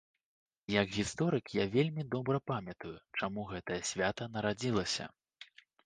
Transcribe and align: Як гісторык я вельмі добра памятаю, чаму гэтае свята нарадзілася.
Як 0.81 0.87
гісторык 0.99 1.45
я 1.59 1.65
вельмі 1.77 2.07
добра 2.17 2.37
памятаю, 2.55 2.97
чаму 3.21 3.47
гэтае 3.53 3.81
свята 3.95 4.33
нарадзілася. 4.35 5.05